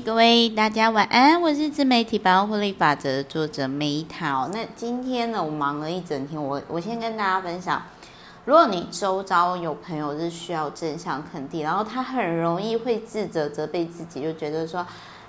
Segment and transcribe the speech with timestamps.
[0.00, 4.48] 各位大家晚安，我是自媒体百万获利法则的作者梅桃。
[4.48, 7.82] 那今天呢，我忙了一整天，我我先跟大家分享，
[8.44, 14.86] 如果你周遭有朋友是需要正向肯定，然后他很容易会自责责备自己，就觉得说，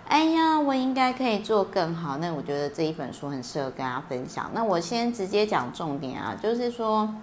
[0.07, 2.17] 哎呀，我应该可以做更好。
[2.17, 4.49] 那我觉得这一本书很适合跟大家分享。
[4.53, 7.13] 那我先直接讲重点啊，就是说。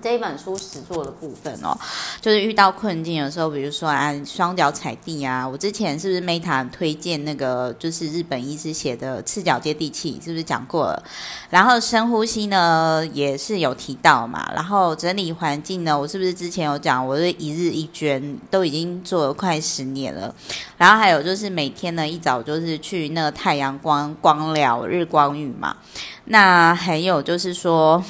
[0.00, 1.76] 这一本书实作的部分哦，
[2.20, 11.02] 就是遇到困境的时候，比如说啊，双脚踩地啊，我之前是不是 Meta 推荐那个就是日本医师写的《赤脚接地气》，是不是讲过了？
[11.50, 14.50] 然后深呼吸呢，也是有提到嘛。
[14.54, 17.06] 然后整理环境呢，我是不是之前有讲？
[17.06, 20.34] 我是一日一捐，都已经做了快十年了。
[20.78, 25.76] 然后还有就是每天呢，一早就是去那个太阳光光疗日光浴嘛。
[26.24, 28.02] 那还有就是说。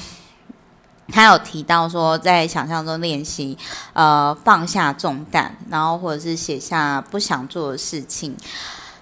[1.09, 3.57] 他有提到说，在想象中练习，
[3.91, 8.35] 呃，放下重担，然后或者是写下不想做的事情，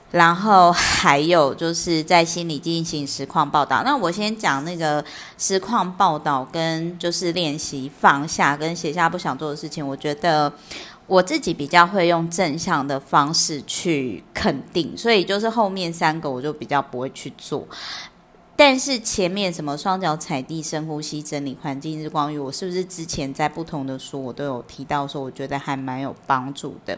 [0.09, 3.83] 然后还有就是在心里进行实况报道。
[3.85, 5.03] 那我先讲那个
[5.37, 9.87] 实况报道跟就是练习放下跟写下不想做的事情。
[9.87, 10.51] 我觉得
[11.07, 17.65] 我自己比较会用正向的方式去肯定，所以就是后面三个我就比较不会去做。
[18.63, 26.95] 但是前面什么双脚踩地、深呼吸、整理环境、日光浴，我是不是之前在不同的书我都有提到说，我觉得还蛮有帮助的。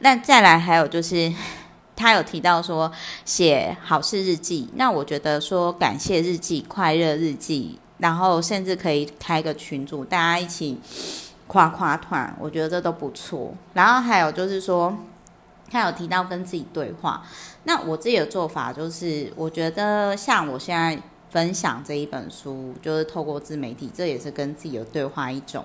[0.00, 1.32] 那再来还有就是，
[1.94, 2.90] 他有提到说
[3.24, 10.76] 写好事日记，那我觉得说感谢日记、快乐日记，然后甚至可以开个群组，大家一起
[11.46, 13.54] 夸夸团，我觉得这都不错。
[13.74, 14.92] 然后还有就是说。
[15.70, 17.22] 他有提到跟自己对话，
[17.64, 21.00] 那我自己的做法就是，我觉得像我现在
[21.30, 25.64] 分享这一本书，就是透过自媒体，这也是跟自己的对话一种。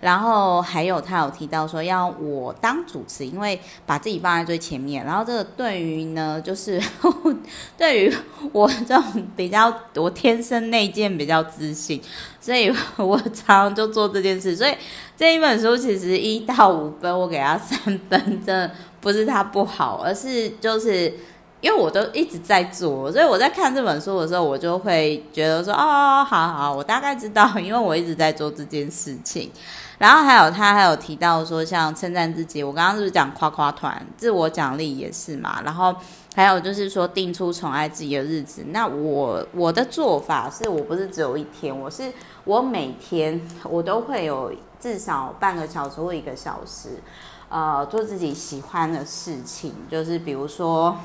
[0.00, 5.04] 然后还有他有提到说要我当主持，因为把自己放在最前面。
[5.04, 6.80] 然后这个对于呢，就是
[7.76, 8.14] 对于
[8.50, 9.04] 我这种
[9.36, 12.00] 比较，我天生内建比较自信，
[12.40, 14.56] 所以我常常就做这件事。
[14.56, 14.74] 所以
[15.18, 17.78] 这一本书其实一到五分，我给他三
[18.08, 21.12] 分，真的不是他不好，而是就是
[21.60, 29.50] 因为我都一直在做，所以我在看这本书的时候，我就会觉得说哦，好好，我大概知道，因为我一直在做这件事情。
[29.98, 35.60] 然后还有他还有提到说，像称赞自己，我刚刚是不是讲夸夸团，自我奖励也是嘛？
[35.62, 35.94] 然后
[36.34, 38.64] 还有就是说定出宠爱自己的日子。
[38.68, 42.10] 那我我的做法是我不是只有一天，我是
[42.44, 44.50] 我每天我都会有
[44.80, 47.02] 至少半个小时或一个小时，
[47.50, 50.96] 呃，做自己喜欢的事情，就是比如说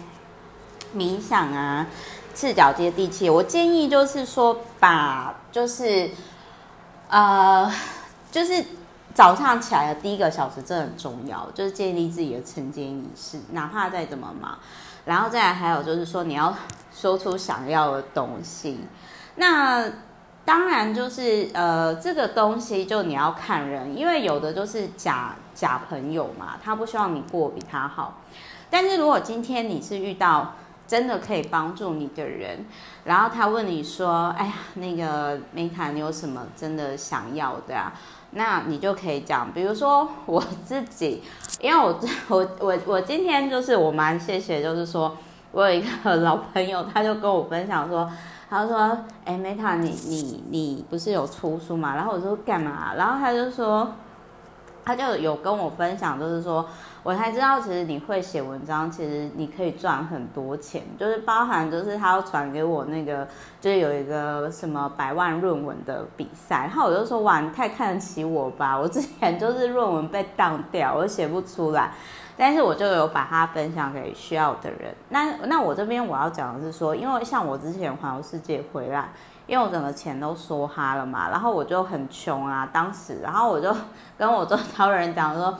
[0.95, 1.85] 冥想啊，
[2.33, 3.29] 赤脚接地气。
[3.29, 6.09] 我建议就是说把就是
[7.09, 7.69] 呃
[8.31, 8.63] 就是。
[9.15, 14.59] 早上起来的第一个小时真的很重要，就是建立自己的晨间仪式，哪怕再怎么忙。
[15.05, 16.53] 然后再来还有就是说，你要
[16.93, 18.77] 说出想要的东西。
[19.35, 19.89] 那
[20.45, 28.21] 当然就是呃，这个东西就你要看人，因为有的就是假假朋友嘛，他不希望你过比他好。
[28.69, 30.53] 但是如果今天你是遇到
[30.87, 32.65] 真的可以帮助你的人，
[33.05, 37.91] 然后他问你说：“哎呀，那个 Meta，你有什么真的想要的啊？”
[38.37, 41.23] 那你就可以讲，比如说我自己，
[41.59, 45.17] 因为我 我我我今天就是我蛮谢谢，就是说
[45.51, 48.11] 我有一个 老朋友，他就跟我分享说，
[48.49, 51.95] 他说，哎，Meta，你你你不是有出书吗？
[51.95, 52.93] 然后我说干嘛？
[52.95, 53.91] 然后他就说。
[54.87, 56.63] 他就有跟我分享，就是说
[57.01, 63.27] 我才知道，其实你会写文章，其实你可以赚很多钱，就是包含就是他要传给我那个，
[63.59, 71.91] 就是有一个什么百万论文的比赛，然后我就说哇，你太看得起我吧，我之前就是论文被当掉，我写不出来，
[72.37, 74.93] 但是我就有把它分享给需要的人。
[75.09, 79.09] 那那我这边我要讲的是说，因为像我之前环游世界回来。
[79.47, 83.71] 因为我整个钱都梭哈了嘛，然后我就很穷啊，当时，然后我就
[84.17, 85.55] 跟我周遭人讲说，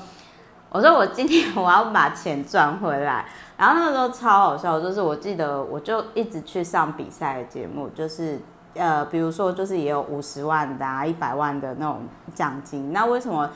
[0.72, 8.42] 我说我今天我要把钱赚回来，然后那个时候超好笑，就是我记得我就一直去上比赛的节目，就是
[8.74, 13.48] 呃，比如说就是也有五十万的啊，一百万的那种奖金，那为什么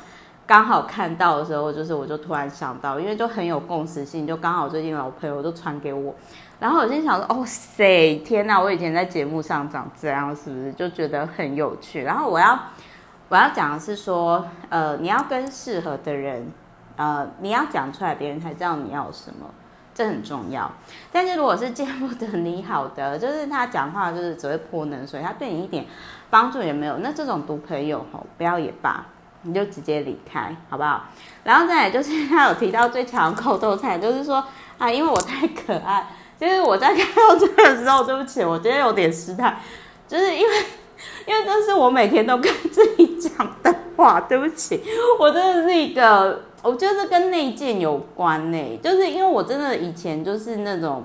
[0.50, 6.16] 刚好看到的时候，就是我就突然想到，因为就很有共识性，就刚好最近老朋友都传给我。
[6.60, 8.60] 然后我就想说，哦塞，天哪！
[8.60, 12.02] 我以前在节目上长这样，是不是就觉得很有趣？
[12.02, 12.60] 然后我要
[13.30, 16.52] 我要讲的是说，呃，你要跟适合的人，
[16.96, 19.46] 呃，你要讲出来，别人才知道你要什么，
[19.94, 20.72] 这很重要。
[21.12, 25.86] 但是如果是见不得你好的，就是他讲话就是只会泼冷水，他对你一点
[26.32, 29.06] 帮助也没有，那这种毒朋友吼，不要也罢，
[29.44, 31.06] 你就直接离开，好不好？
[31.44, 34.44] 然后再来就是 他有提到最强口头禅，就是说。
[34.80, 36.08] 啊，因为我太可爱。
[36.40, 39.60] 其实我在看到这个时候，对不起，我觉得有点失态，
[40.08, 40.56] 就是因为
[41.28, 44.22] 因为这是我每天都跟自己讲的话。
[44.22, 44.82] 对不起，
[45.20, 51.04] 我真的是一个，我觉得跟内建有关呢，就是因为我真的以前就是那种，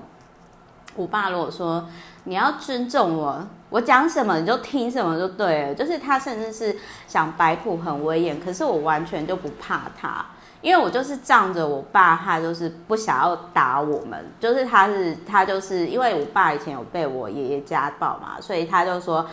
[0.95, 1.85] 我爸如果说
[2.23, 3.45] 你要尊重我，
[3.75, 6.73] 我讲什么你就听什么就对了，就是他甚至是
[7.09, 10.25] 想摆谱很威严，可是我完全就不怕他。
[10.61, 19.27] 因为我就是仗着我爸，他就是不想要打我们，就是他是他就是因为我爸以前有被我爷爷家暴嘛，所以他就说，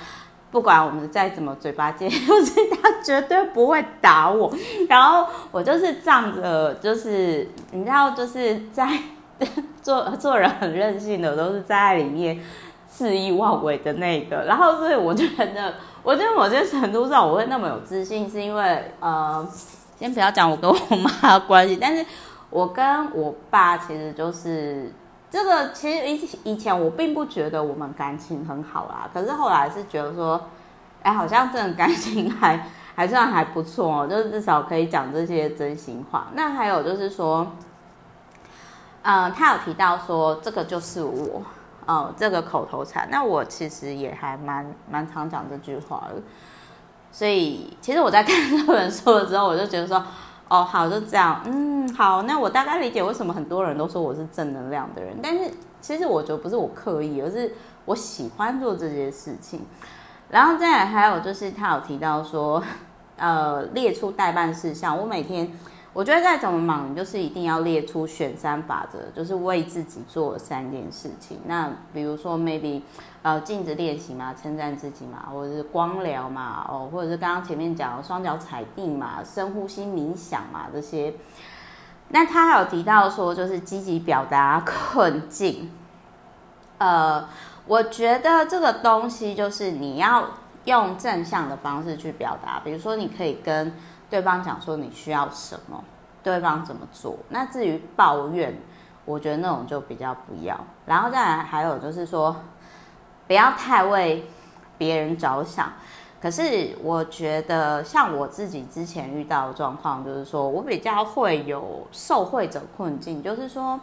[0.50, 2.53] 不管我们再怎么嘴巴尖， 就是
[2.83, 4.53] 他绝对不会打我。
[4.89, 8.99] 然后我就是仗着，就是你知道，就是在
[9.81, 12.41] 做做人很任性的，都是在里面
[13.02, 14.44] 肆意妄为的那个。
[14.44, 19.46] 然后所以我觉得，我觉得某些程度上我会那么有自信，是因为呃。
[19.99, 22.04] 先不要讲我跟我妈的关系，但是
[22.50, 24.93] 我跟我爸其实就是
[25.31, 25.70] 这个。
[25.72, 30.48] 其实以以前我并不觉得我们感情很好啦，可是后来是觉得说，
[31.05, 32.66] 哎，好像这种感情还
[32.96, 36.26] 还算还不错哦， 就是至少可以讲这些真心话。
[36.34, 37.52] 那还有就是说，
[39.02, 41.43] 嗯、他有提到说这个就是我，
[41.87, 43.08] 哦、呃，这个口头禅。
[43.11, 46.23] 那我其实也还蛮蛮常讲这句话的。
[47.11, 50.02] 所以，其实我在看这本书的时候，我就觉得说，
[50.49, 55.14] 哦，好，就这样，嗯，好，那我大概理解为什么很多人都说我是正能量的人。
[55.23, 55.50] 但是，
[55.81, 59.61] 其实我觉得不是我刻意，而是我喜欢做这些事情。
[60.31, 62.62] 然后再来，还有就是他有提到说，
[63.17, 64.96] 呃，列出待办事项。
[64.99, 65.52] 我每天。
[65.94, 71.39] 我觉得再怎么忙，就是一定要列出选三法则，就是为自己做三件事情。
[71.47, 72.81] 那比如说，maybe
[73.21, 81.12] 呃镜子练习嘛，称赞自己嘛，或者是光疗嘛，哦，或者是刚刚前面讲的双脚踩地嘛，深呼吸冥想嘛这些。
[82.09, 85.71] 那他还有提到说，就是积极表达困境。
[86.79, 87.29] 呃，
[87.67, 90.25] 我觉得这个东西就是你要
[90.65, 93.71] 用正向的方式去表达，比如说你可以跟。
[94.12, 95.82] 对方讲说你需要什么，
[96.23, 97.17] 对方怎么做？
[97.31, 98.55] 那至于抱怨，
[99.06, 100.55] 我觉得那种就比较不要。
[100.85, 102.37] 然后再来还有就是说，
[103.26, 104.26] 不要太为
[104.76, 105.73] 别人着想。
[106.20, 113.81] 可是我觉得像我自己之前遇到的状况，就是说我比较会有受惠者困境，就是说，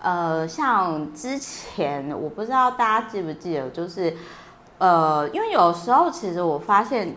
[0.00, 4.16] 呃，像之前我不知道大家记不记得，就是
[4.78, 7.16] 呃，因为有时候其实我发现。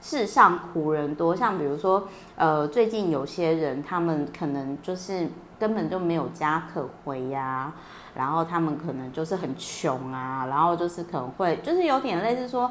[0.00, 2.06] 世上苦人多，像比如说，
[2.36, 5.28] 呃，最近有些人，他们可能就是
[5.58, 7.72] 根本就没有家可回呀、
[8.14, 12.70] 然后他们可能就是很穷啊，然后就是可能会，就是有点类似说，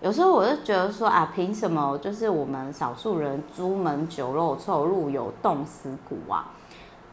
[0.00, 6.50] 有时候我就觉得说啊，凭什么就是我们少数人朱门酒肉臭，路有冻死骨啊？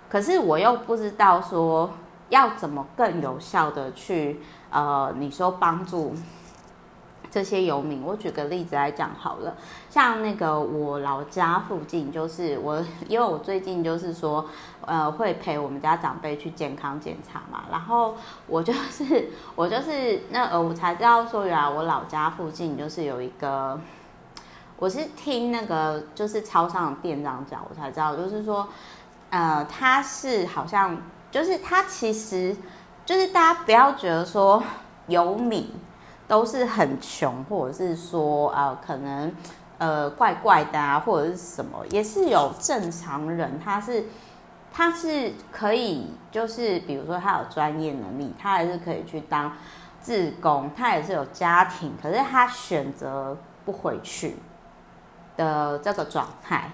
[0.09, 1.89] 可是我又不知道说
[2.29, 4.39] 要怎么更有效的去，
[4.71, 6.13] 呃，你说帮助。
[7.31, 9.55] 这些游民，我举个例子来讲好了，
[9.89, 14.45] 像那个我老家附近，就是我， 因为我最近就是说，
[14.81, 18.15] 呃，会陪我们家长辈去健康检查嘛，然后
[18.47, 23.79] 我就是 我就是那呃，我才知道说，原来我老家附近就是有一个，
[24.77, 28.67] 我是听那个就是超商的店长讲，我才知道，就是说，
[29.29, 30.97] 呃，他是好像
[31.31, 32.53] 就是他其实
[33.05, 34.61] 就是大家不要觉得说
[35.07, 35.69] 游民。
[36.31, 39.35] 都是很穷，或者是说啊、可能
[39.79, 44.05] 呃怪怪的啊，或者是什么，也是有正常人，他是
[44.71, 49.51] 他是可以，就是比如说他有专业能力，他还是可以去当
[49.99, 53.35] 自工，他也是有家庭，可是他选择
[53.65, 54.37] 不回去
[55.35, 56.71] 的这个状态，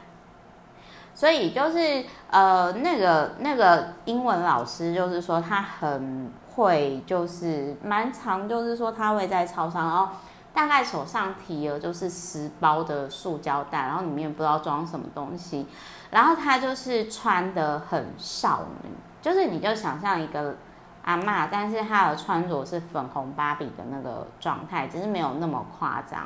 [1.15, 6.31] 所以就是呃那个那个英文老师就是说他很。
[6.57, 10.09] 会就是蛮常，就是说他会在超商，然后
[10.51, 15.67] 大概手上提了就是十包的塑胶袋，然后里面不知道装什么东西，
[16.09, 18.89] 然后他就是穿得很少女，
[19.21, 20.55] 就是你就想象一个
[21.03, 26.21] 阿嬷，但是她的穿着是粉红芭比的那个状态，只是没有那么夸张，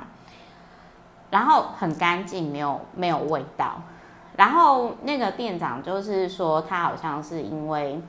[1.30, 3.82] 然后很干净，没有没有味道，
[4.38, 8.02] 然后那个店长就是说他好像是因为。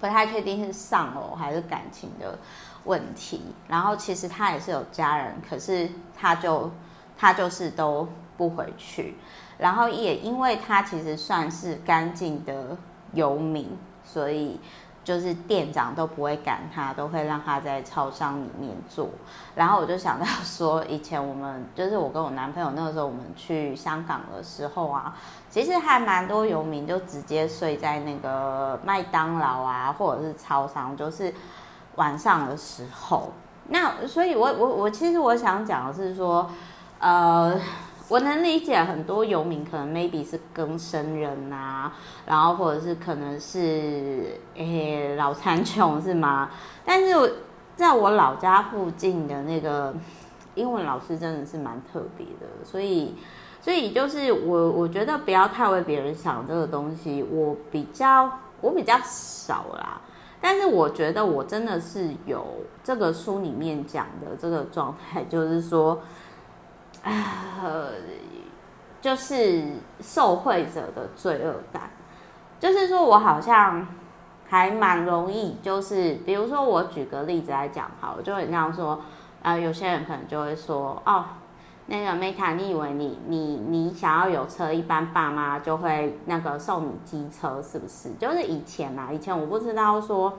[0.00, 2.38] 不太确定是丧偶还是感情的
[2.84, 6.70] 问题，然后其实他也是有家人，可是他就
[7.16, 9.16] 他就是都不回去，
[9.58, 12.76] 然后也因为他其实算是干净的
[13.12, 14.60] 游民，所以
[15.08, 19.08] 就是店长都不会赶他，都会让他在超商里面做。
[19.54, 25.16] 然后我就想到说，以前我们就是我跟我男朋友那个时候，我们去香港的时候啊，
[25.48, 31.32] 其实还蛮多游民就直接睡在那个麦当劳啊，或者是超商，就是
[31.94, 33.32] 晚上的时候。
[33.68, 36.50] 那所以我，我我其实我想讲的是说，
[36.98, 37.58] 呃。
[38.08, 41.92] 我能理解很多游民可能 maybe 是更生人啊，
[42.24, 46.48] 然后或者是可能是诶、欸、老残穷是吗？
[46.86, 47.34] 但是
[47.76, 49.94] 在我老家附近的那个
[50.54, 53.14] 英文老师真的是蛮特别的，所以
[53.60, 60.00] 所以就是我我觉得不要太为别人想这个东西，我比较我比较少啦，
[60.40, 62.46] 但是我觉得我真的是有
[62.82, 66.00] 这个书里面讲的这个状态，就是说。
[67.04, 67.92] 呃，
[69.00, 69.64] 就是
[70.00, 71.90] 受惠者的罪恶感，
[72.58, 73.86] 就是说我好像
[74.48, 79.00] 还蛮容易，就是比如说我举个例子来讲，好，就很像说，
[79.42, 81.24] 呃，有些人可能就会说，哦，
[81.86, 88.12] 那个 m 卡你以为你你你想要有车，一般爸妈就会那个送你机车，是不是？
[88.18, 90.38] 就是以前啊，以前我不知道说，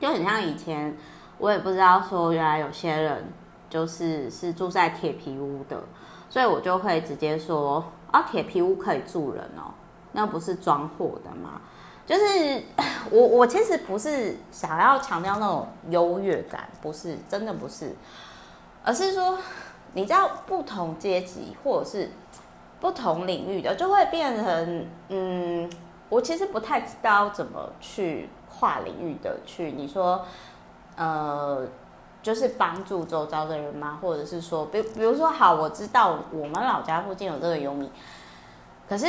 [0.00, 0.96] 就很像以前，
[1.38, 3.32] 我也不知道说，原来有些人。
[3.70, 5.80] 就是是住在铁皮屋的，
[6.28, 9.70] 所以我就会直接说啊，铁皮屋可以住人哦，
[10.10, 11.62] 那不是装货的吗？
[12.04, 12.62] 就是
[13.12, 17.94] 我我其实不是想要强调那种优越感，不是真的不是，
[18.82, 19.38] 而是说
[19.92, 22.10] 你知道不同阶级或者是
[22.80, 25.70] 不同领域的，就会变成嗯，
[26.08, 30.24] 我其实不太知道怎么去跨领域的去你说
[30.96, 31.64] 呃。
[32.22, 33.98] 就是帮助周遭的人吗？
[34.02, 37.90] 或者是说，比比如说，好，我知道我们老家附近有这个游民，
[38.88, 39.06] 可是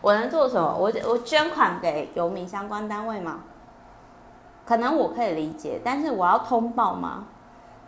[0.00, 0.74] 我能做什么？
[0.78, 3.40] 我我捐款给游民相关单位吗？
[4.64, 7.26] 可能我可以理解，但是我要通报吗？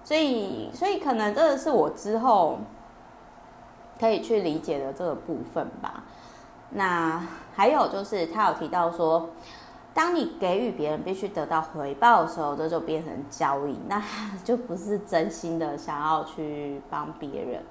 [0.02, 2.58] 所以，所以可能这个是我之后
[3.98, 6.02] 可以去理解的这个部分吧。
[6.70, 7.22] 那
[7.54, 9.30] 还有就是，他有提到说。
[9.94, 14.02] 当你给予别人必须得到回报的时候，这就变成交易，那
[14.42, 17.62] 就不是真心的想要去帮别人。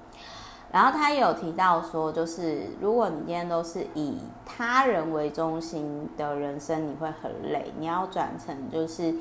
[0.72, 7.72] 然后他也有提到说，就是如果你今天都是以他人为中心的人生，你会很累。
[7.78, 9.14] 你要转成就是，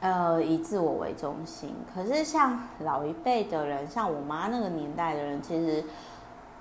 [0.00, 1.72] 呃，以自我为中心。
[1.94, 5.84] 可是像老一辈的人，像我妈那个年代的人，其实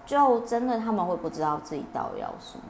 [0.05, 2.63] 就真的他们会不知道自己到底要什么。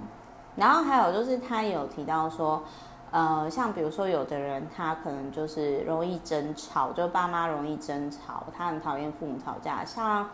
[0.55, 2.63] 然后还有就是，他有提到说，
[3.11, 9.83] 呃，像比如说，有的人他可能就是容易争吵，就爸妈容易争吵，他很讨厌父母吵架。
[9.83, 10.29] 像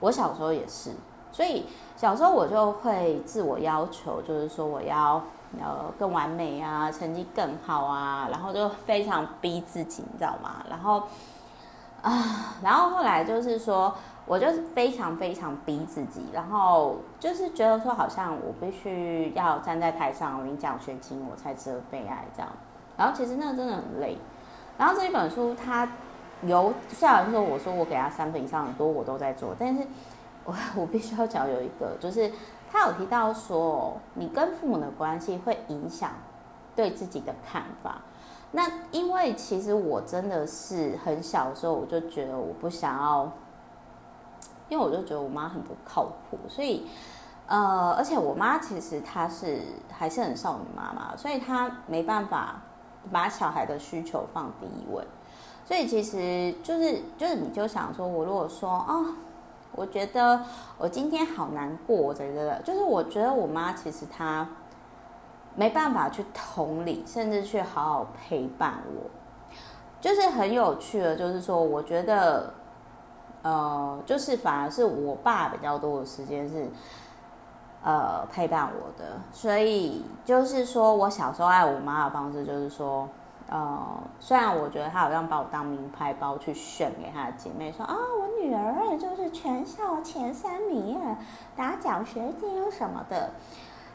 [0.00, 0.90] 我小时候也是，
[1.30, 5.22] 所以小时候我就会自我要求，就是说我要
[5.58, 10.62] 呃更完美啊，成绩更好啊，然后就非常逼自己，你知道吗？
[10.68, 11.02] 然后
[12.02, 13.94] 啊，然后后来就是说。
[14.24, 22.48] 我就是非常非常逼自己，然后就是觉得说，好像我必须要站在台上领奖学金，我才值得被爱这样。
[22.96, 24.16] 然后其实那个真的很累。
[24.78, 25.88] 然后这一本书，它
[26.42, 29.84] 有虽然说我说我给他三分以上很多我都在做，但是
[30.44, 32.30] 我我必须要讲有一个，就是
[32.70, 36.10] 他有提到说，你跟父母的关系会影响
[36.76, 38.02] 对自己的看法。
[38.52, 43.32] 那因为其实我真的是很小的时候，我就觉得我不想要。
[44.72, 46.86] 因为我就觉得我妈很不靠谱，所以，
[47.46, 49.60] 呃，而且我妈其实她是
[49.90, 52.62] 还是很少女妈妈，所以她没办法
[53.12, 55.04] 把小孩的需求放第一位。
[55.66, 59.14] 所以其实就是就是你就想说，我如果说哦，
[59.72, 60.42] 我觉得
[60.78, 64.48] 我今天好难过，我觉得就是我觉得我妈其实她
[65.54, 69.10] 没办法去同理，甚至去好好陪伴我，
[70.00, 72.54] 就是很有趣的，就是说我觉得。
[73.42, 76.68] 呃，就是反而是我爸比较多的时间是，
[77.82, 83.08] 呃，陪伴我的，所以就是说我小时候爱我妈的方式，就是说，
[83.48, 83.84] 呃，
[84.20, 91.18] 虽然我觉得他好像把我当名牌包去炫给他的姐妹，说啊，我女儿就是全校前三名啊，
[91.56, 93.30] 拿奖学金什么的，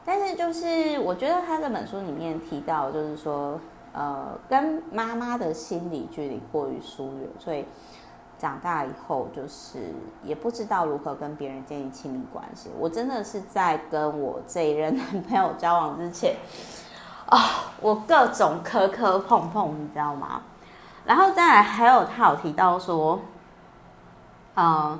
[0.03, 3.57] 但是就是我觉得他这本书里面提到，就是说，
[3.93, 7.63] 呃，跟妈妈的心理距离过于疏远，所以。
[8.37, 12.69] 长大以后，就是也不知道如何跟别人建立亲密关系。
[12.77, 16.35] 我真的是在跟我这一任男朋友交往之前，
[17.25, 17.49] 啊、哦，
[17.81, 20.41] 我各种磕磕碰碰，你知道吗？
[21.05, 23.19] 然后再来，还有他有提到说，
[24.55, 24.99] 嗯，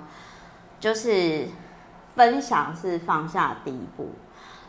[0.79, 1.47] 就是
[2.15, 4.09] 分享是放下第一步。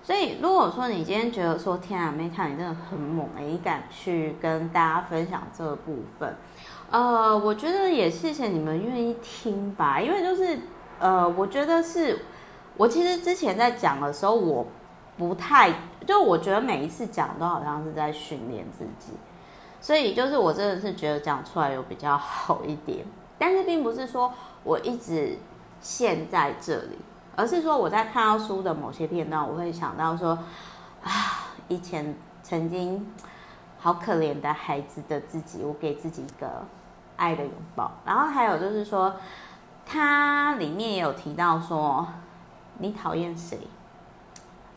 [0.08, 6.34] 所以如果说你今天觉得说天啊，Meta 你真的很猛，你敢去跟大家分享这个部分，
[6.90, 10.60] 呃，我觉得也谢谢你们愿意听吧，因为就是
[10.98, 12.20] 呃，我觉得是
[12.78, 14.66] 我其实之前在讲的时候，我
[15.18, 15.70] 不太
[16.06, 19.12] 就我觉得每一次讲都好像是在训练自己，
[19.78, 23.04] 所以就是我真的是觉得讲出来有比较好一点，
[23.36, 24.32] 但是并不是说
[24.64, 25.36] 我一直
[25.82, 26.98] 陷在这里。
[27.38, 30.36] 而是说，我在看到书的某些片段，我会想到说，
[31.04, 33.14] 啊，以前曾经
[33.78, 36.64] 好可怜的孩子的自己，我给自己一个
[37.16, 37.92] 爱的拥抱。
[38.04, 39.14] 然后还有就是说，
[39.86, 42.04] 它里面也有提到说，
[42.78, 43.56] 你讨厌谁？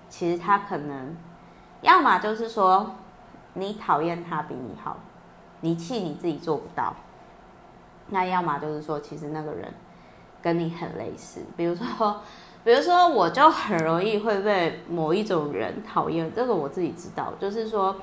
[0.07, 1.17] 其实他可能，
[1.81, 2.91] 要么就是说，
[3.55, 4.97] 你讨厌他比你好，
[5.61, 6.93] 你气你自己做不到。
[8.09, 9.73] 那要么就是说，其实那个人
[10.43, 12.21] 跟你很类似，比如说。
[12.63, 17.33] 比如说，我就很容易会被某一种人讨厌，这个我自己知道。
[17.39, 17.95] 就是说，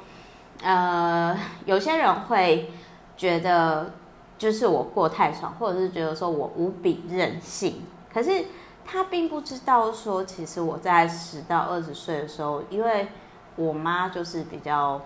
[0.62, 2.73] 呃，有些人会
[3.17, 3.93] 觉得，
[4.37, 7.83] 就是我过太爽，或者是觉得说我无比任性。
[8.12, 8.47] 可是
[8.85, 13.07] 他并不知道说，其实我在十到二十岁的时候，因为
[13.55, 15.00] 我妈就是比较，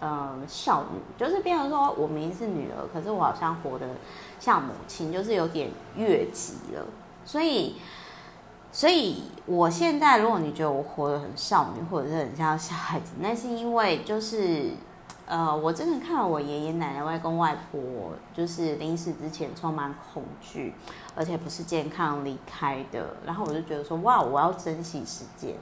[0.00, 3.86] 嗯，孝女，就是变成说我明明是女儿，可是我好像活得
[4.40, 6.84] 像母亲，就是有点越级了，
[7.24, 7.76] 所以。
[8.76, 14.72] 所以，我现在如果你觉得我活得很少女，或者是很像小孩子，那是因为就是，
[15.24, 17.80] 呃，我真的看到我爷爷奶奶、外公外婆，
[18.34, 20.74] 就是临死之前充满恐惧，
[21.14, 23.16] 而且不是健康离开的。
[23.24, 25.54] 然后我就觉得说，哇，我要珍惜时间。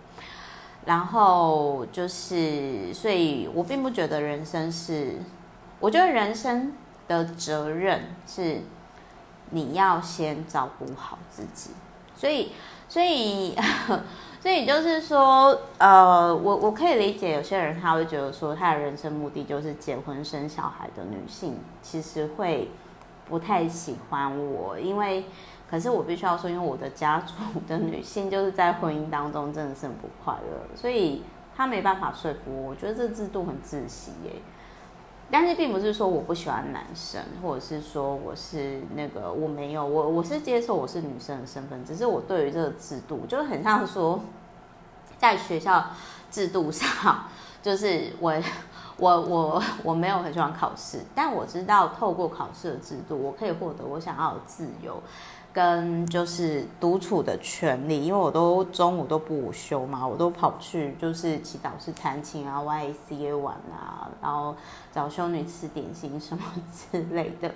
[0.84, 5.22] 然后就是，所以我并不觉得人生是，
[5.78, 6.72] 我觉得人生
[7.06, 8.60] 的责任是
[9.50, 11.70] 你要先照顾好自己。
[12.16, 12.50] 所以。
[12.94, 13.56] 所以，
[14.40, 22.70] 所以就是说，呃，我我可以理解有些人他会觉得说，他的人生目的就是结婚生小孩的女性，其实会
[23.28, 25.24] 不太喜欢我，因为，
[25.68, 27.34] 可是我必须要说，因为我的家族
[27.66, 31.24] 的女性就是在婚姻当中真的是很不快乐，所以
[31.56, 34.30] 他没办法说服我，我觉得这制度很窒息耶。
[35.36, 44.20] 但是并不是说我不喜欢男生，或者是说我是那个我没有我我是接受我是女生的身份，只是我对于这个制度就是很像说，
[45.18, 45.86] 在学校
[46.30, 47.24] 制度上，
[47.60, 48.32] 就是我
[48.96, 55.02] 我我我没有很喜欢考试，但我知道透过考试的制度，我可以获得我想要的自由。
[55.54, 64.56] 跟就是独处的权利，因为我都中午都不午休嘛，我都跑去就是祈祷室弹琴啊，YACA 玩啊，然后
[64.92, 66.42] 找修女吃点心什么
[66.90, 67.48] 之类的。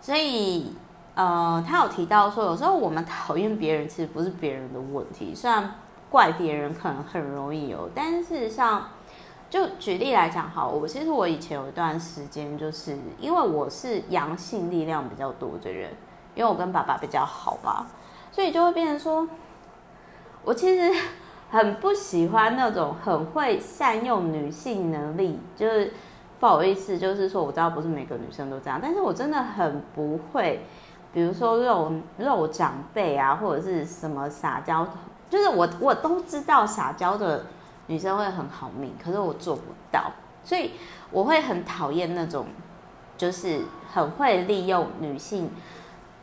[0.00, 0.72] 所以，
[1.14, 5.74] 呃，他有提到说，有时候我们讨厌别人，其实不是别人的问题，虽然
[6.08, 8.88] 怪别人可能很容易有，但是事实上，
[9.50, 15.92] 就举例来讲，好，我其实我以前有一段时间，就是因为我是阳性力量比较多的人。
[16.38, 17.84] 因为我跟爸爸比较好吧，
[18.30, 19.26] 所以就会变成说，
[20.44, 20.96] 我其实
[21.50, 25.92] 很不喜欢那种很会善用女性能力，就是
[26.38, 30.64] 不好意思，就是说我知道不是每个女生都这样，但是我真的很不会，
[31.12, 34.86] 比如说肉肉长辈啊，或者是什么撒娇，
[35.28, 37.46] 就是我我都知道撒娇的
[37.88, 40.12] 女生会很好命，可是我做不到，
[40.44, 40.70] 所以
[41.10, 42.46] 我会很讨厌那种，
[43.16, 45.50] 就是很会利用女性。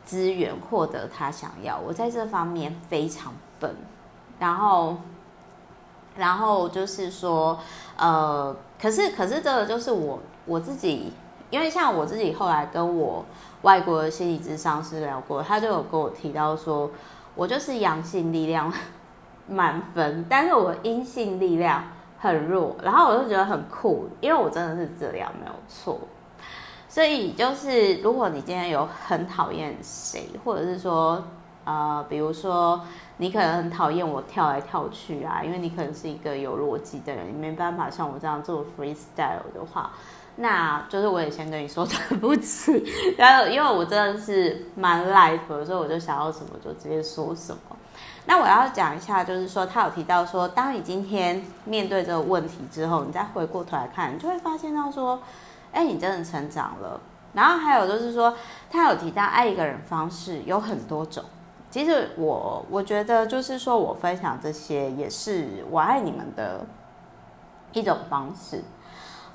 [0.06, 3.74] 资源获得他想要，我在这方面非常笨，
[4.38, 4.96] 然后，
[6.16, 7.58] 然后就是说，
[7.96, 11.12] 呃，可是可是这个就是我我自己，
[11.50, 13.24] 因为像我自己后来跟我
[13.62, 16.88] 外国的心理咨商师聊过，他就有跟我提到说，
[17.34, 18.72] 我就是阳性力量
[19.48, 21.82] 满分，但是我阴性力量
[22.18, 25.98] 很弱，然后我就觉得很酷，因为我真的是这样没有错。
[26.96, 31.22] 所以就是，如果你今天有很讨厌谁，或者是说，
[31.66, 32.80] 呃，比如说
[33.18, 39.90] 你可能很讨厌我跳来跳去啊，因为你可能是一个有逻辑的人，你没办法像我这样做 freestyle 的话，
[40.36, 42.82] 那就是我也先跟你说对不起。
[43.18, 47.76] 然后因为我真的是蛮 live，所以我就想要什么就直接说什么。
[48.24, 55.20] 那我要讲一下，就是说他有提到说，当你今天面对这个问题之后，你再回过头来看，你就会发现到说。
[55.76, 56.98] 哎，你真的成长了。
[57.34, 58.34] 然后还有就是说，
[58.70, 61.22] 他有提到爱一个人方式有很多种。
[61.70, 66.64] 其实我我觉得就是说我分享这些也是我爱你们的
[67.72, 68.64] 一种方式。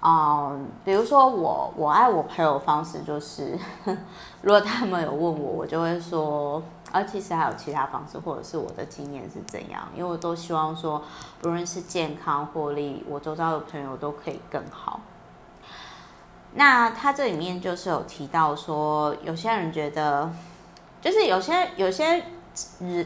[0.04, 3.56] 嗯，比如说我我爱我朋友方式就是，
[4.42, 6.60] 如果他们有问我，我就会说，
[6.92, 9.84] 啊其实还有其他方式，或者是我的经验是怎样？
[9.96, 11.04] 因为我都希望说，
[11.40, 15.00] 不论是健康、获利，我周遭的朋友都可以更好。
[16.54, 20.32] 那他这里面就是有提到说，有些人觉得，
[21.02, 22.24] 就是有些有些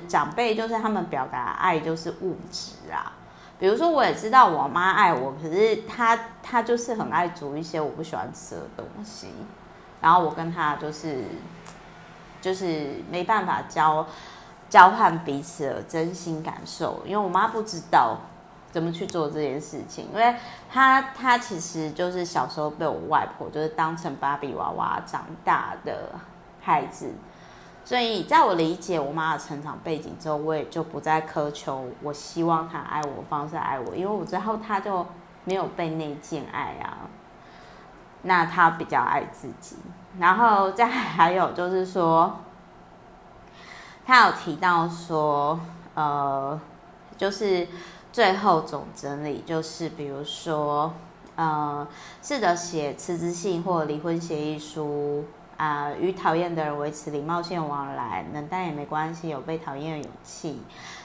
[0.07, 3.13] 长辈，就是他们表达爱就是物质啊。
[3.59, 9.27] 比如说，我也知道我妈爱我，可是她她就是很爱煮一些我不喜欢吃的东西，
[10.01, 11.23] 然后我跟她就是。
[12.41, 14.05] 就是没办法交
[14.69, 18.19] 交换彼此的真心感受，因为我妈不知道
[18.75, 20.35] 怎么去做这件事情，因为
[20.69, 26.09] 他他其实就是小时候被我外婆就是当成芭比娃娃长大的
[26.59, 27.13] 孩子，
[27.85, 35.05] 所以在我理解我妈的成长背景之后，我也就不再苛求我希望她爱我的方式爱我，因为我知道她就
[35.45, 37.07] 没有被内建爱啊，
[38.23, 39.77] 那她比较爱自己。
[40.19, 42.39] 然后再还有就是说，
[44.05, 45.57] 他有提到说，
[45.93, 46.59] 呃，
[47.17, 47.65] 就是
[48.15, 50.93] 最后总整理，就是比如说，
[51.35, 51.85] 呃，
[52.23, 55.25] 试着写辞职信或离婚协议书
[55.57, 60.61] 啊，与讨厌的人维持礼貌性往来，冷淡也没关系，有被讨厌的勇气。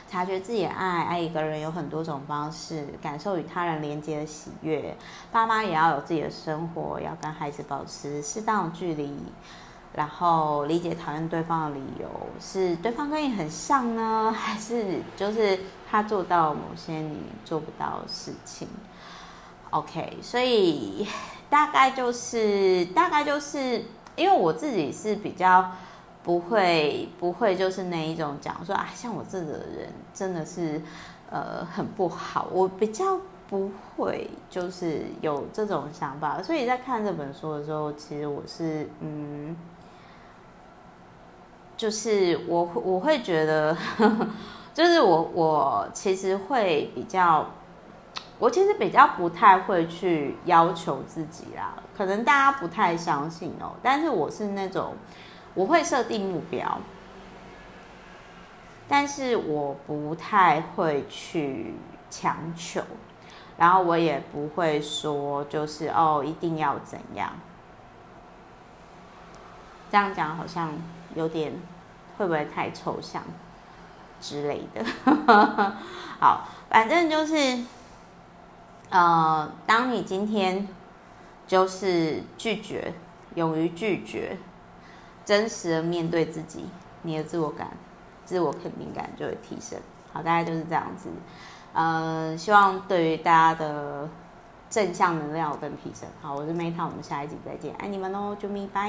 [0.08, 4.96] 察觉自己的爱，爱一个人有很多种方式，感受与他人连接的喜悦。
[5.32, 9.12] 爸妈也要有自己的生活，要跟孩子保持适当距离，
[9.94, 12.08] 然后理解讨厌对方的理由，
[12.40, 15.58] 是对方跟你很像呢， 还是就是
[15.90, 18.68] 他做到某些你做不到的事情
[19.70, 21.06] ？OK，所以
[21.48, 23.84] 大概就是大概就是，
[24.16, 25.70] 因为我自己是比较。
[26.22, 30.78] 不会，不会，就是那一种讲说啊，像我这个人真的是，
[31.30, 32.48] 呃，很不好。
[32.52, 36.42] 我比较不会，就是有这种想法。
[36.42, 39.56] 所以在看这本书的时候，其实我是，嗯，
[41.80, 43.74] 就是我我会觉得，
[44.74, 47.46] 就是我我其实会比较，
[48.38, 51.72] 我其实比较不太会去要求自己啦。
[51.96, 54.92] 可能大家不太相信哦，但是我是那种。
[55.54, 56.78] 我会设定目标，
[58.86, 61.74] 但是我不太会去
[62.10, 62.82] 强求，
[63.56, 67.32] 然后我也不会说就是哦一定要怎样。
[69.90, 70.72] 这样讲好像
[71.14, 71.52] 有点
[72.16, 73.22] 会不会太抽象
[74.20, 74.84] 之类的？
[76.20, 77.64] 好，反正就是，
[78.90, 80.68] 呃，当你今天
[81.46, 82.92] 就是拒绝，
[83.34, 84.38] 勇于拒绝。
[85.22, 86.64] 真实的面对自己，
[87.02, 87.68] 你的自我感、
[88.24, 89.78] 自我肯定感就会提升。
[90.12, 91.08] 好，大概就是这样子。
[91.72, 94.08] 呃，希望对于大家的
[94.68, 96.08] 正向能量有更提升。
[96.20, 98.88] 好，我是梅塔，我们下一集再见，爱你们哦，啾咪拜。